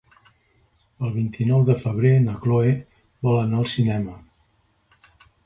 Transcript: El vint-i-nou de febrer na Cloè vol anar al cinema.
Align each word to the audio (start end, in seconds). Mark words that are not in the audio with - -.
El 1.07 1.11
vint-i-nou 1.17 1.61
de 1.67 1.75
febrer 1.83 2.13
na 2.23 2.39
Cloè 2.47 2.73
vol 3.29 3.39
anar 3.43 3.61
al 3.61 3.71
cinema. 3.77 4.19